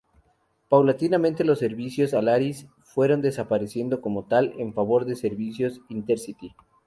Paulatinamente 0.67 1.43
los 1.43 1.59
servicios 1.59 2.15
Alaris 2.15 2.65
fueron 2.81 3.21
desapareciendo 3.21 4.01
como 4.01 4.23
tal 4.25 4.51
en 4.57 4.73
favor 4.73 5.05
de 5.05 5.15
servicios 5.15 5.79
Intercity. 5.89 6.55